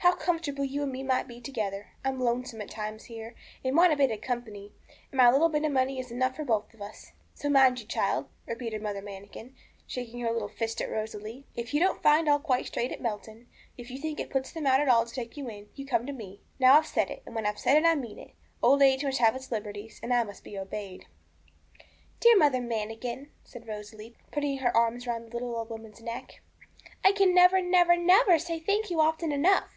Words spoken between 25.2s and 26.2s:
the little old woman's